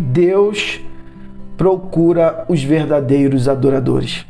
Deus 0.00 0.80
procura 1.56 2.46
os 2.48 2.62
verdadeiros 2.62 3.46
adoradores. 3.46 4.24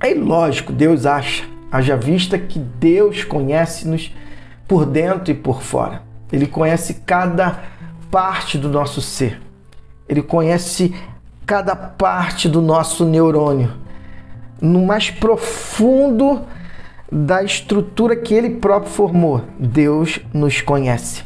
É 0.00 0.12
lógico, 0.14 0.72
Deus 0.72 1.06
acha, 1.06 1.44
haja 1.70 1.96
vista 1.96 2.38
que 2.38 2.58
Deus 2.58 3.24
conhece-nos 3.24 4.14
por 4.68 4.84
dentro 4.84 5.32
e 5.32 5.34
por 5.34 5.62
fora. 5.62 6.02
Ele 6.30 6.46
conhece 6.46 7.02
cada 7.06 7.60
parte 8.10 8.58
do 8.58 8.68
nosso 8.68 9.00
ser. 9.00 9.40
Ele 10.08 10.22
conhece 10.22 10.94
cada 11.46 11.74
parte 11.74 12.48
do 12.48 12.60
nosso 12.60 13.04
neurônio. 13.06 13.72
No 14.60 14.84
mais 14.84 15.10
profundo 15.10 16.42
da 17.10 17.42
estrutura 17.42 18.14
que 18.14 18.34
ele 18.34 18.50
próprio 18.50 18.92
formou, 18.92 19.42
Deus 19.58 20.20
nos 20.32 20.60
conhece. 20.60 21.24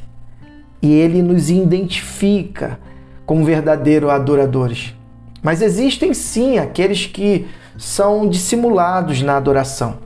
E 0.81 0.93
ele 0.93 1.23
nos 1.23 1.51
identifica 1.51 2.79
como 3.27 3.45
verdadeiros 3.45 4.09
adoradores. 4.09 4.95
Mas 5.43 5.61
existem 5.61 6.15
sim 6.15 6.59
aqueles 6.59 7.07
que 7.07 7.47
são 7.77 8.27
dissimulados 8.29 9.21
na 9.21 9.37
adoração, 9.37 9.99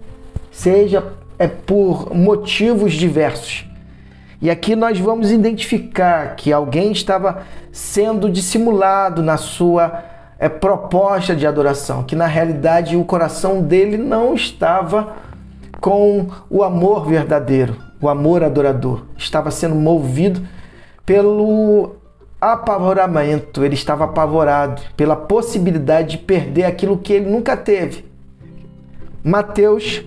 seja 0.50 1.04
é 1.38 1.46
por 1.46 2.14
motivos 2.14 2.92
diversos. 2.92 3.64
E 4.42 4.50
aqui 4.50 4.74
nós 4.74 4.98
vamos 4.98 5.30
identificar 5.30 6.34
que 6.34 6.52
alguém 6.52 6.92
estava 6.92 7.42
sendo 7.70 8.28
dissimulado 8.30 9.22
na 9.22 9.36
sua 9.36 10.02
é, 10.38 10.48
proposta 10.48 11.36
de 11.36 11.46
adoração, 11.46 12.02
que 12.02 12.16
na 12.16 12.26
realidade 12.26 12.96
o 12.96 13.04
coração 13.04 13.62
dele 13.62 13.96
não 13.96 14.34
estava 14.34 15.14
com 15.80 16.26
o 16.48 16.62
amor 16.62 17.06
verdadeiro, 17.06 17.76
o 18.00 18.08
amor 18.08 18.42
adorador. 18.42 19.04
Estava 19.16 19.50
sendo 19.50 19.74
movido 19.74 20.42
pelo 21.04 21.99
apavoramento, 22.40 23.62
ele 23.64 23.74
estava 23.74 24.04
apavorado 24.04 24.80
pela 24.96 25.14
possibilidade 25.14 26.12
de 26.12 26.18
perder 26.18 26.64
aquilo 26.64 26.96
que 26.96 27.12
ele 27.12 27.28
nunca 27.28 27.56
teve. 27.56 28.04
Mateus 29.22 30.02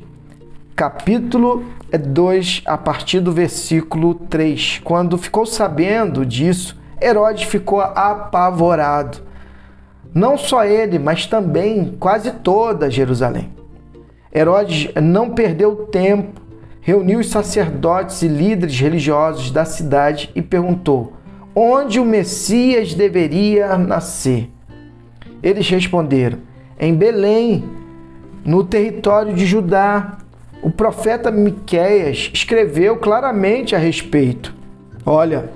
capítulo 0.75 1.63
2, 1.91 2.63
a 2.65 2.77
partir 2.77 3.19
do 3.19 3.31
versículo 3.31 4.15
3. 4.15 4.81
Quando 4.83 5.17
ficou 5.17 5.45
sabendo 5.45 6.25
disso, 6.25 6.75
Herodes 6.99 7.43
ficou 7.43 7.81
apavorado. 7.81 9.19
Não 10.13 10.37
só 10.37 10.65
ele, 10.65 10.97
mas 10.97 11.27
também 11.27 11.95
quase 11.99 12.31
toda 12.31 12.89
Jerusalém. 12.89 13.51
Herodes 14.33 14.89
não 14.95 15.29
perdeu 15.29 15.87
tempo, 15.91 16.41
reuniu 16.81 17.19
os 17.19 17.29
sacerdotes 17.29 18.23
e 18.23 18.27
líderes 18.27 18.79
religiosos 18.79 19.51
da 19.51 19.63
cidade 19.63 20.31
e 20.33 20.41
perguntou: 20.41 21.13
onde 21.55 21.99
o 21.99 22.05
Messias 22.05 22.93
deveria 22.93 23.77
nascer? 23.77 24.49
Eles 25.41 25.69
responderam: 25.69 26.39
em 26.79 26.93
Belém, 26.93 27.63
no 28.45 28.63
território 28.63 29.33
de 29.33 29.45
Judá. 29.45 30.17
O 30.61 30.71
profeta 30.71 31.29
Miqueias 31.29 32.31
escreveu 32.33 32.95
claramente 32.95 33.75
a 33.75 33.77
respeito. 33.77 34.55
Olha, 35.05 35.49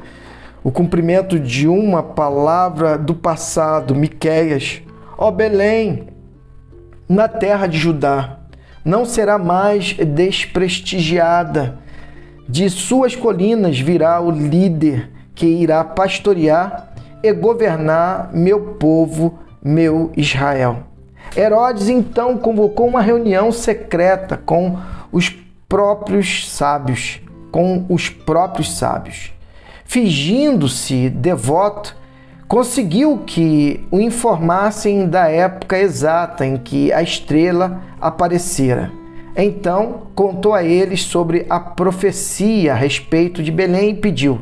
o 0.62 0.70
cumprimento 0.70 1.40
de 1.40 1.66
uma 1.66 2.04
palavra 2.04 2.98
do 2.98 3.16
passado, 3.16 3.96
Miqueias, 3.96 4.82
ó 5.18 5.32
Belém, 5.32 6.10
na 7.08 7.30
terra 7.30 7.68
de 7.68 7.78
Judá, 7.78 8.40
não 8.84 9.06
será 9.06 9.38
mais 9.38 9.94
desprestigiada. 9.94 11.80
De 12.50 12.70
suas 12.70 13.16
colinas 13.16 13.80
virá 13.80 14.20
o 14.20 14.30
líder 14.30 15.10
que 15.38 15.46
irá 15.46 15.84
pastorear 15.84 16.92
e 17.22 17.32
governar 17.32 18.32
meu 18.34 18.60
povo, 18.60 19.38
meu 19.64 20.12
Israel. 20.18 20.80
Herodes 21.36 21.90
então 21.90 22.38
convocou 22.38 22.88
uma 22.88 23.02
reunião 23.02 23.52
secreta 23.52 24.36
com 24.36 24.78
os 25.12 25.30
próprios 25.70 26.50
sábios, 26.50 27.22
com 27.52 27.86
os 27.88 28.10
próprios 28.10 28.76
sábios. 28.76 29.32
Fingindo-se 29.86 31.08
devoto, 31.10 31.96
conseguiu 32.48 33.20
que 33.20 33.86
o 33.92 34.00
informassem 34.00 35.08
da 35.08 35.28
época 35.28 35.78
exata 35.78 36.48
em 36.48 36.58
que 36.58 36.92
a 36.92 37.04
estrela 37.04 37.80
aparecera. 38.02 38.92
Então 39.36 40.08
contou 40.16 40.56
a 40.56 40.64
eles 40.64 41.04
sobre 41.04 41.46
a 41.48 41.60
profecia 41.60 42.74
a 42.74 42.76
respeito 42.76 43.44
de 43.44 43.52
Belém 43.52 43.92
e 43.92 43.96
pediu: 43.96 44.42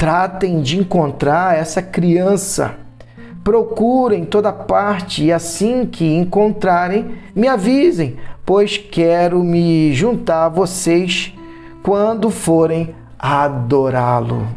tratem 0.00 0.62
de 0.62 0.78
encontrar 0.78 1.58
essa 1.58 1.82
criança. 1.82 2.74
Procurem 3.44 4.24
toda 4.24 4.50
parte 4.50 5.24
e 5.24 5.30
assim 5.30 5.84
que 5.84 6.16
encontrarem, 6.16 7.16
me 7.36 7.46
avisem, 7.46 8.16
pois 8.46 8.78
quero 8.78 9.44
me 9.44 9.92
juntar 9.92 10.46
a 10.46 10.48
vocês 10.48 11.34
quando 11.82 12.30
forem 12.30 12.94
adorá-lo. 13.18 14.48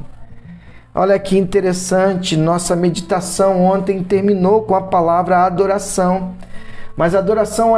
Olha 0.95 1.19
que 1.19 1.37
interessante, 1.37 2.37
nossa 2.37 2.73
meditação 2.73 3.65
ontem 3.65 4.01
terminou 4.01 4.61
com 4.61 4.75
a 4.75 4.83
palavra 4.83 5.39
adoração. 5.39 6.35
Mas 6.95 7.13
a 7.13 7.19
adoração 7.19 7.75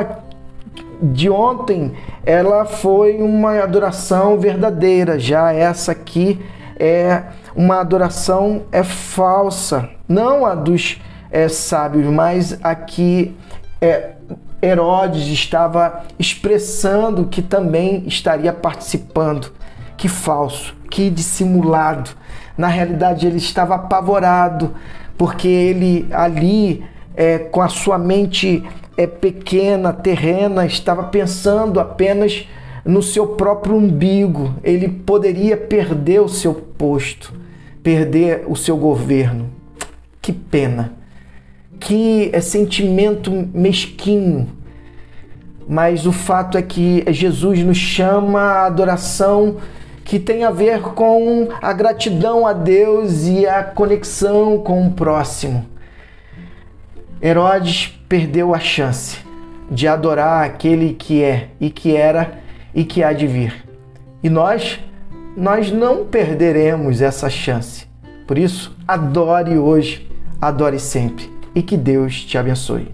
de 1.02 1.32
ontem, 1.32 1.94
ela 2.24 2.64
foi 2.66 3.20
uma 3.20 3.58
adoração 3.60 4.38
verdadeira, 4.38 5.18
já 5.18 5.52
essa 5.52 5.94
aqui 5.94 6.40
é 6.78 7.24
uma 7.56 7.80
adoração 7.80 8.64
é 8.72 8.84
falsa, 8.84 9.90
não 10.08 10.46
a 10.46 10.54
dos 10.54 11.02
é, 11.32 11.48
sábios, 11.48 12.06
mas 12.08 12.60
aqui 12.64 13.36
é, 13.82 14.14
Herodes 14.62 15.28
estava 15.28 16.04
expressando 16.18 17.26
que 17.26 17.42
também 17.42 18.04
estaria 18.08 18.52
participando. 18.52 19.52
Que 19.98 20.10
falso, 20.10 20.76
que 20.90 21.10
dissimulado. 21.10 22.12
Na 22.58 22.68
realidade, 22.68 23.28
ele 23.28 23.38
estava 23.38 23.76
apavorado, 23.76 24.74
porque 25.18 25.48
ele 25.48 26.08
ali, 26.12 26.84
é, 27.16 27.38
com 27.40 27.62
a 27.62 27.70
sua 27.70 27.98
mente 27.98 28.64
é, 28.98 29.08
pequena, 29.08 29.94
terrena, 29.94 30.66
estava 30.66 31.04
pensando 31.04 31.80
apenas 31.80 32.48
no 32.84 33.02
seu 33.02 33.28
próprio 33.28 33.76
umbigo. 33.76 34.54
Ele 34.64 34.90
poderia 34.90 35.56
perder 35.56 36.22
o 36.22 36.30
seu 36.30 36.54
posto, 36.54 37.34
perder 37.86 38.46
o 38.48 38.56
seu 38.56 38.76
governo. 38.76 39.52
Que 40.20 40.34
pena. 40.34 40.94
Que 41.80 42.32
é 42.34 42.42
sentimento 42.42 43.32
mesquinho. 43.54 44.50
Mas 45.70 46.08
o 46.08 46.12
fato 46.12 46.58
é 46.58 46.64
que 46.64 47.06
Jesus 47.10 47.64
nos 47.64 47.78
chama 47.78 48.42
à 48.42 48.66
adoração 48.66 49.58
que 50.04 50.20
tem 50.20 50.44
a 50.44 50.50
ver 50.50 50.82
com 50.82 51.48
a 51.62 51.74
gratidão 51.74 52.48
a 52.48 52.54
Deus 52.54 53.28
e 53.28 53.46
a 53.46 53.64
conexão 53.64 54.58
com 54.58 54.88
o 54.88 54.92
próximo. 54.92 55.64
Herodes 57.22 58.00
perdeu 58.10 58.56
a 58.56 58.60
chance 58.60 59.20
de 59.70 59.88
adorar 59.88 60.44
aquele 60.44 60.94
que 60.94 61.22
é 61.22 61.50
e 61.60 61.70
que 61.70 61.96
era 61.96 62.40
e 62.74 62.84
que 62.84 63.04
há 63.04 63.14
de 63.14 63.28
vir. 63.28 63.64
E 64.24 64.30
nós, 64.30 64.80
nós 65.36 65.72
não 65.72 66.06
perderemos 66.06 67.02
essa 67.02 67.30
chance. 67.30 67.86
Por 68.26 68.38
isso, 68.38 68.76
adore 68.88 69.58
hoje, 69.58 70.10
adore 70.42 70.80
sempre 70.80 71.30
e 71.54 71.62
que 71.62 71.78
Deus 71.78 72.24
te 72.24 72.38
abençoe. 72.38 72.88